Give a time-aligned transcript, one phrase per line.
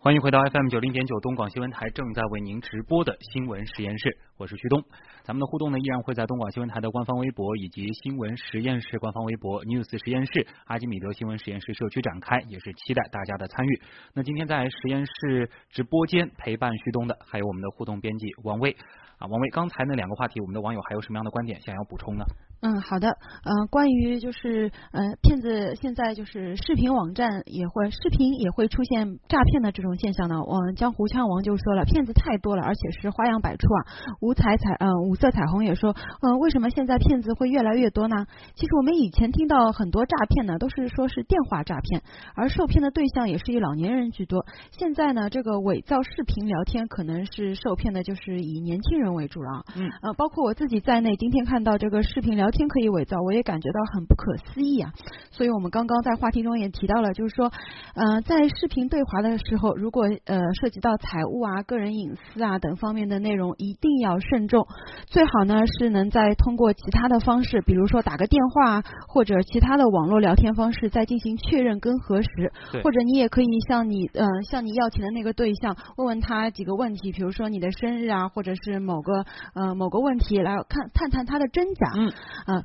[0.00, 4.80] 欢迎回到 FM 九零点九东广新闻台正在为您直播的新闻实验室，我是旭东。
[5.24, 13.82] 咱们的互动呢，依然会在东广新闻台的官方微博以及新闻实验室官方微博 News 实验室阿基米德新闻实验室社区展开，也是期待大家的参与。
[14.14, 18.70] 那今天在实验室直播间陪伴旭东的，还有我们的互动编辑王威
[19.18, 22.24] 啊，王威，刚才那两个话题，我们的网友还有什么样的观点想要补充呢？
[22.60, 23.08] 嗯，好的，
[23.44, 30.42] 嗯，关于就是呃，骗子现在就是视频网站也会视频也会出现诈骗的这种现象呢。
[30.42, 33.86] 我们江湖枪王就说了，骗子太多了，而且是花样百出啊。
[34.20, 38.26] 五彩彩，嗯，五色彩虹也说，呃，为什么现在骗子会越来越多呢？
[38.56, 42.02] 其实我们以前听到很多诈骗呢，都是说是电话诈骗，
[42.34, 44.44] 而受骗的对象也是以老年人居多。
[44.72, 49.62] 现在呢，这个伪造视频聊天可能是受骗的，就是以年轻人为主了。
[49.76, 52.47] 嗯，呃，包括我自己在内，今天看到这个视频聊。
[52.48, 54.90] 聊天可以伪造，我也感觉到很不可思议啊！
[55.30, 57.52] 所以我们刚刚在话题中也提到了，就是说，
[57.94, 64.66] 呃，在视频对话的时候，如果呃涉及到财务啊、个人隐私啊等方面的内容，一定要慎重。
[65.08, 72.28] 最好呢是能再通过其他的方式，比如说打个电话或者其他的网络聊天方式，再进行确认跟核实。
[72.82, 81.92] 或者你也可以向你呃向你要钱的那个对象问问他几个问题，比如说你的生日啊，或者是某个呃某个问题，来看探探他的真假。
[81.94, 82.10] 嗯。
[82.46, 82.62] 嗯，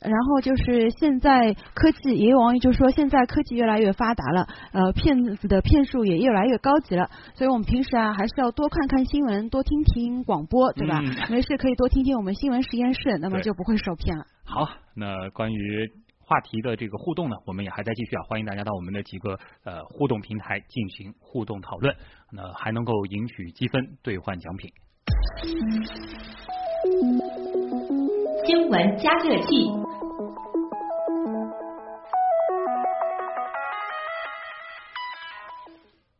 [0.00, 11.00] 然后就是现在科技，也有网友就说现在科技越来越发达了，呃，骗子的骗术也越来越高级了，所以我们平时啊还是要多看看新闻，多听听广播，对吧？
[11.30, 14.24] 没事可以多听听我们新闻实验室，那么就不会受骗了。
[14.44, 21.94] 好，那关于话题的这个互动呢，我们也还在继续啊，欢迎大家到我们的几个呃互动平台进行互动讨论，
[22.32, 24.72] 那还能够赢取积分兑换奖品。
[28.46, 29.70] 新闻加热器。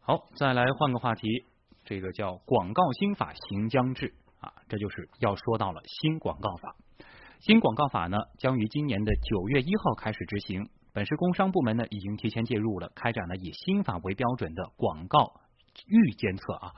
[0.01, 1.45] 好，再来换个话题，
[1.85, 6.75] 这个叫广告新法行将至啊，这就是要说到了新广告法。
[7.41, 10.71] 新广告法呢，将于今年的九月一号开始执行。
[10.95, 15.41] 本市工商部门呢，已经提前介入了，开展了以新法为标准的广告
[15.87, 16.73] 预监测啊。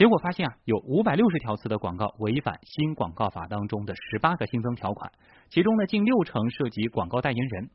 [0.00, 5.12] 结果发现啊，有五百六十条次的广告违反新广告法当中的十八个新增条款，
[5.50, 7.68] 其中呢近六成涉及广告代言人。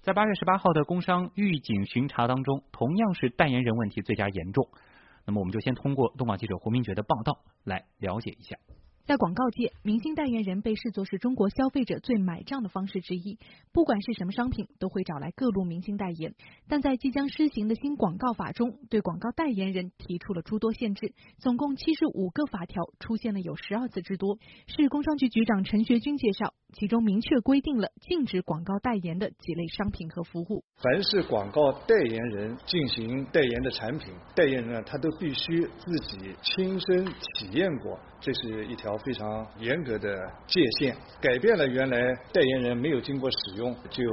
[0.00, 4.68] 在八月十八号的工商预警巡查当中，同样是代言人问题最加严重。
[5.24, 8.56] 那么我们就先通过东广记者胡明觉的报道来了解一下。
[9.06, 13.38] 在广告界，明星代言人被视作是中国消费者最买账的方式之一。
[13.72, 16.34] 不管是什么商品，都会找来各路明星代言。
[16.66, 24.40] 但在即将施行的新广告法中，对广告代言人提出了诸多限制，总共七十五个法条，出现了有十二次之多。
[24.66, 30.62] 市工商局局长陈学军介绍，其中明确规定了禁止广告代言的几类商品和服务。
[30.76, 37.98] 凡是广告代言人进行代言的产品，代言人呢，他都必须自己亲身体验过。
[38.20, 40.14] 这是一条非常严格的
[40.46, 41.98] 界限，改变了原来
[42.30, 44.04] 代言人没有经过使用就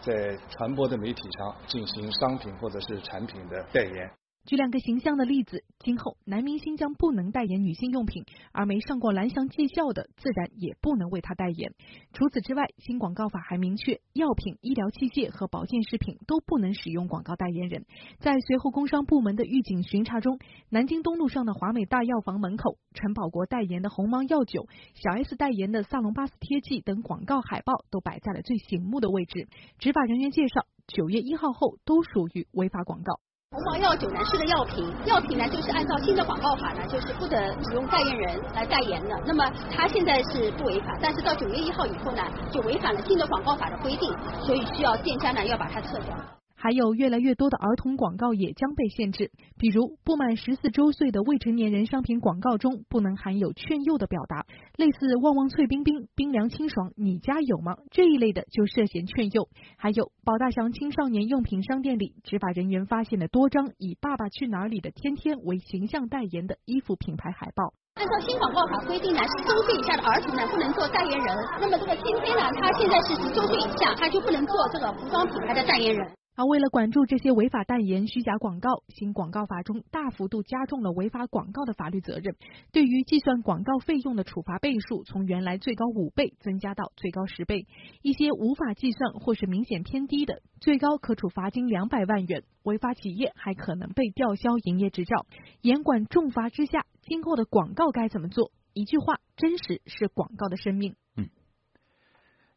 [0.00, 4.10] 在传播的媒体上进行商品或者是产品的代言。
[4.48, 11.74] 举两个形象的例子，今后男明星将不能代言女性用品，而没上过蓝翔技校的自然也不能为他代言。
[12.14, 17.84] 除此之外，新广告法还明确，药品、医疗器械和保健食品都不能使用广告代言人。
[18.20, 20.38] 在随后工商部门的预警巡查中，
[20.70, 29.46] 南京东路上的华美大药房门口，陈宝国代言的鸿茅药酒、小 S 代言的萨隆巴斯贴剂等广告海报都摆在了最醒目的位置。
[29.78, 33.20] 执法人员介绍，九月一号后都属于违法广告。
[33.50, 39.18] 鸿茅药酒呢是个药品，药品呢就是按照新的广告法呢，就是不得使用代言人来代言的。
[39.24, 42.22] 那么它现在是不违法，但是到九月一号以后呢，
[42.52, 46.14] 就违反了新的广告法的规定，所以需要店家呢要把它撤掉。
[46.60, 54.44] 还有越来越多的儿童广告也将被限制，比如不满十四周岁的未成年人商品广告中不能含有劝诱的表达，
[54.76, 59.48] 类似旺旺脆冰冰、冰凉清爽，你家有吗这一类的就涉嫌劝诱。
[59.76, 67.72] 还有宝大祥青少年用品商店里，执法人员发现了多张以《爸爸去哪》里的天天为形象代言的衣服品牌海报。
[67.94, 71.36] 按照新广告法规定呢，十周岁以下的儿童呢不能做代言人。
[71.60, 76.17] 那么这个天天呢，他现在是十周岁以下，他就不能做这个服装品牌的代言人。
[76.38, 82.36] 而为了管住这些违法代言、虚假广告，新广告法中大幅度加重了违法广告的法律责任。
[82.70, 87.66] 对于计算广告费用的处罚倍数，从原来最高五倍增加到最高十倍。
[88.02, 92.44] 一些无法计算或是明显偏低的，最高可处罚金两百万元。
[92.62, 95.26] 违法企业还可能被吊销营业执照。
[95.60, 98.52] 严管重罚之下，今后的广告该怎么做？
[98.74, 100.94] 一句话，真实是广告的生命。
[101.16, 101.30] 嗯，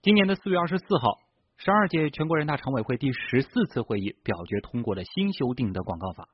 [0.03, 1.30] 今年的四月二十四号。
[1.63, 6.27] 十二届全国人大常委会第十四次会议表决通过了新修订的广告法。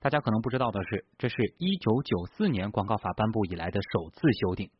[0.00, 4.70] 大家可能不知道的是，这是一九九四年广告法颁布以来的首次修订。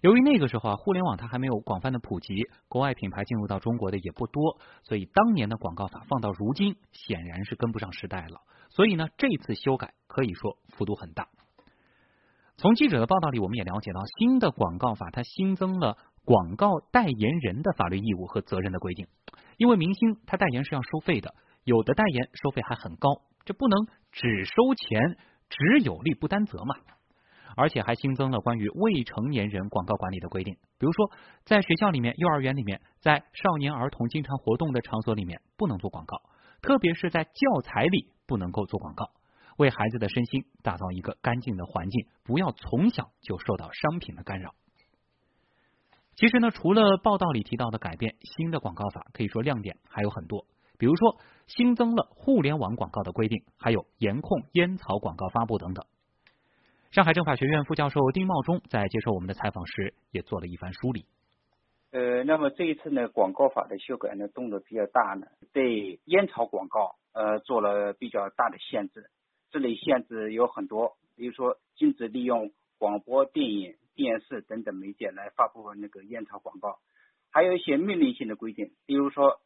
[0.00, 2.34] 由于那个时候啊，互联网它还没有广泛的普及，
[2.66, 8.40] 国外品牌进入到中国的也不多，所以当年的广告法放到如今显然是跟不上时代了。
[8.70, 11.28] 所以呢，这次修改可以说幅度很大。
[12.56, 19.06] 从记者的报道里，我们也了解到，新的广告法它新增了广告代言人的法律义务和责任的规定。
[19.56, 21.34] 因为明星他代言是要收费的，
[21.64, 25.16] 有的代言收费还很高，这不能只收钱，
[25.48, 26.74] 只有利不担责嘛。
[27.56, 31.12] 而且还新增了关于未成年人广告管理的规定，比如说
[31.44, 36.20] 在学校里面、幼儿园里面，在少年儿童经常活动的场所里面不能做广告，
[36.62, 39.10] 特别是在教材里不能够做广告，
[39.56, 44.52] 为孩子的身心打造一个干净的环境，不要从小就受到商品的干扰。
[46.16, 50.46] 其实呢，除了报道里提到的改变，新的广告法可以说亮点还有很多。
[50.78, 55.84] 比如说，新增了互联网广告的规定，还有严控烟草广告发布等等。
[56.92, 61.06] 上海政法学院副教授丁茂忠在接受我们的采访时，也做了一番梳理。
[61.90, 69.10] 呃，那么这一次呢，广告法的修改呢，动作比较大呢，对烟草广告呃做了比较大的限制。
[69.50, 73.74] 这类限制有很多，比如说禁止利用广播电影。
[73.94, 76.78] 电视等等媒介来发布那个烟草广告，
[77.30, 79.40] 还有一些命令性的规定，比如说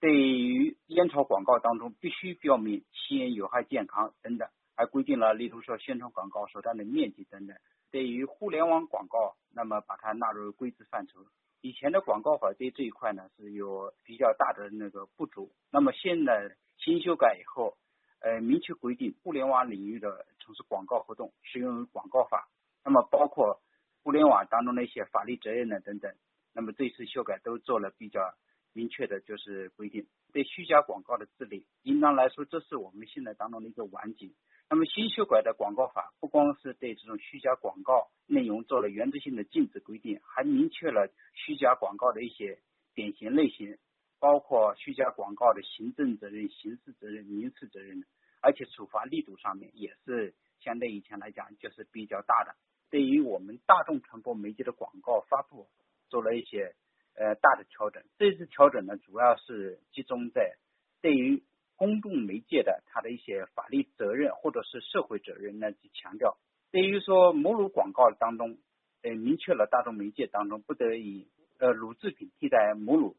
[0.00, 7.56] 对于烟草广告当中必须标明吸烟有害健康等等，还规定了例如说宣传广告所占的面积等等。
[7.90, 11.26] 对于互联网广告，那么把它纳入规制范畴。
[11.60, 17.76] 以前的广告法对这一块呢是有比较大的那个不足，那么现在新修改以后，
[18.20, 22.48] 呃，明确规定互联网领域的从事广告活动适用于广告法，
[22.84, 23.60] 那么包括。
[24.02, 26.14] 互联网当中的一些法律责任呢等等，
[26.52, 28.34] 那么这次修改都做了比较
[28.72, 34.34] 明确的，就是规定对虚假广告的治理，应当来说这是我们现在当中的一个晚景。
[34.70, 42.60] 那么新修改的广告法不光是对这种虚假广告内容做了原则性的禁止规定，还明确了虚假广告的一些
[42.94, 43.78] 典型类型，
[44.20, 48.04] 包括虚假广告的行政责任、刑事责任、民事责任，
[48.42, 52.54] 而且处罚力度上面也是相对以前来讲就是比较大的。
[52.90, 55.68] 对于我们大众传播媒介的广告发布
[56.08, 56.74] 做了一些
[57.14, 58.02] 呃大的调整。
[58.18, 60.56] 这次调整呢，主要是集中在
[61.00, 61.42] 对于
[61.76, 66.38] 公众媒介的它的一些法律责任或者是社会责任呢去强调。
[66.70, 68.58] 对于说母乳广告当中，
[69.02, 73.16] 呃明确了大众媒介当中不得以呃乳制品替代母乳。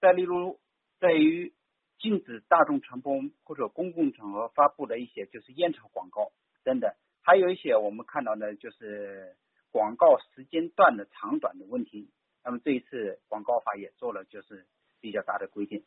[0.00, 0.60] 再例如，
[1.00, 1.52] 在于
[1.98, 6.30] 禁止大众传播或者公共场合发布的一些就是烟草广告
[6.62, 6.92] 等等。
[7.28, 9.36] 还有一些我们看到呢，就是
[9.70, 12.08] 广告时间段的长短的问题。
[12.42, 14.64] 那么这一次广告法也做了就是
[15.02, 15.84] 比较大的规定。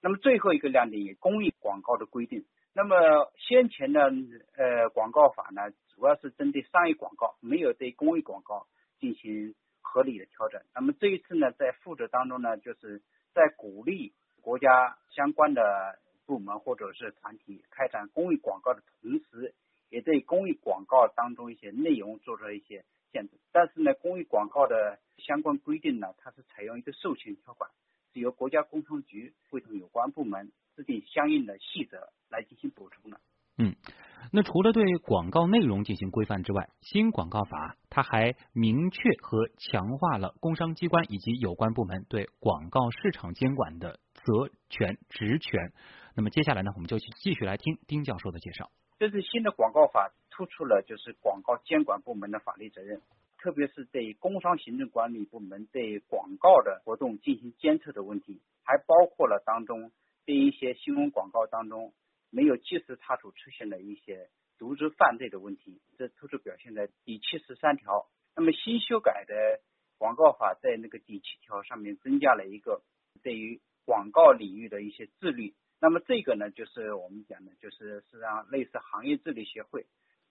[0.00, 2.46] 那么最后一个亮点也公益广告的规定。
[2.72, 4.00] 那么先前呢
[4.56, 8.66] 呃广告法呢，主要是针对商业广告，没有对公益广告
[8.98, 10.62] 进行合理的调整。
[10.74, 13.02] 那么这一次呢，在附则当中呢，就是
[13.34, 19.52] 在鼓励国家相关的部门或者是团体开展公益广告的同时。
[19.90, 27.70] 也对公益广告当中一些内容做出了一些限制，但是呢，公益广告的相关规定呢，它是采用一个授权条款，
[28.12, 33.20] 是由国家工商局会同有关部门制定相应的细则来进行补充的。
[33.60, 33.74] 嗯，
[34.30, 45.72] 那除了对广告内容进行规范之外，新广告法它还明确和强化了工商机关以及有关部门对广告市场监管的责权职权。
[46.14, 48.70] 那么接下来呢，我们就继续来听丁教授的介绍。
[48.98, 53.00] 这次新的广告法突出了就是广告监管部门的法律责任，
[53.38, 59.92] 特别是对工商行政管理部门对广告的活动进行监测的问题，还包括了当中
[60.26, 61.92] 对一些新闻广告当中
[62.30, 64.28] 没有及时查处出现的一些
[64.58, 68.08] 渎职犯罪的问题，这突出表现在第七十三条。
[68.34, 69.60] 那么新修改的
[69.96, 72.82] 广告法在那个第七条上面增加了一个
[73.22, 75.54] 对于广告领域的一些自律。
[75.80, 79.86] 那么这个呢，就是我们讲的，就是实际上类似行业治理协会、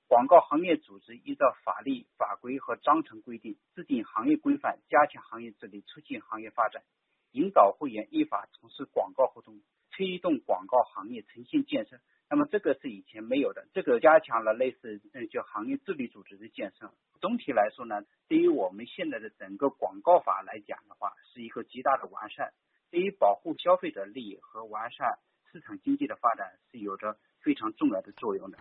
[0.07, 6.83] 广告行业组织，依照法律法规和章程规定，制定行业规范，加强行业治理，促进行业发展，
[7.31, 9.61] 引导会员依法从事广告活动，
[9.91, 11.97] 推动广告行业诚信建设。
[12.29, 16.91] 那么这个是以前没有的，这个加强了类似嗯叫行业治理组织的建设。
[17.21, 22.51] 总体来说呢，对于我们现在的整个广告法来讲的话，是一个极大的完善，
[22.91, 25.17] 对于保护消费者利益和完善
[25.51, 28.57] 市场经济的发展是有着非常重要的作用的。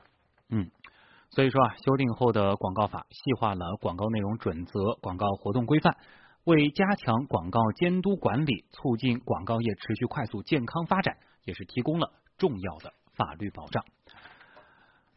[0.48, 0.70] 嗯，
[1.30, 5.96] 所以说啊，修订后的广告法细化了广告内容准则、广告活动规范，
[6.44, 12.92] 为加强广告监督管理、促进广告业持续快速健康发展，也是提供了重要的。
[13.16, 13.82] 法律保障。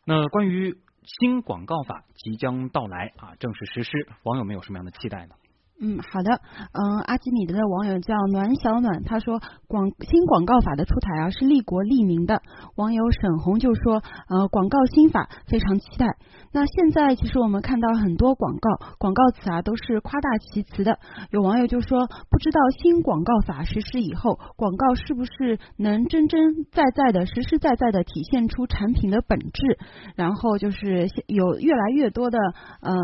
[0.05, 5.35] 那关于新广告法即将到来啊，正式实施，网友们有什么样的期待呢？
[5.81, 6.41] 嗯，好的，
[6.73, 12.41] 嗯，阿基米德的网友叫暖小暖，他说广新广告法的出台啊是利国利民的。
[12.75, 16.17] 网友沈红就说，呃，广告新法非常期待。
[16.51, 20.99] 那现在其实我们看到很多广告广告词啊都是夸大其词的。
[21.31, 29.79] 有网友就说，不知道新广告法实施以后，广告是不是能真真在在的、实实在在的体现出产品的本质？
[30.15, 32.37] 然后就是有越来越多的
[32.81, 32.97] 呃。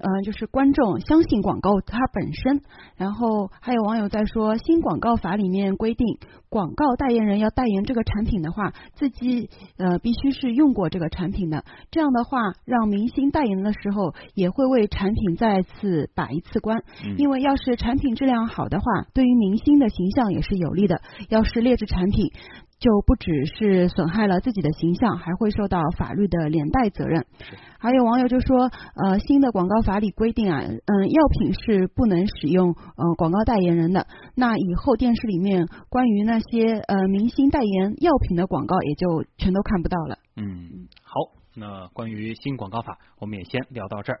[0.00, 2.62] 嗯，就是观众相信广告它本身，
[2.96, 6.06] 然后还有网友在说，新广告法里面规定，
[6.48, 16.82] 广告代言人要代言这个产品的话，自己呃必须是用过这个产品的，这样的话，让明星代言的时候也会为产品再次把一次关，
[17.16, 22.32] 因为要是产品质量好的话，对于明星的形象也是有利的，要是劣质产品。
[22.78, 27.26] 就不只是损害了自己的形象，还会受到法律的连带责任。
[27.78, 34.06] 还有网友就说，呃，新的广告法里规定啊，嗯，药品是不能使用呃广告代言人的。
[34.34, 40.18] 那以后电视里面关于那些呃明星代言药品的广告也就全都看不到了。
[40.36, 41.14] 嗯，好，
[41.56, 44.20] 那关于新广告法，我们也先聊到这儿。